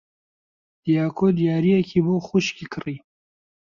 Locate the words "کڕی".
2.73-2.95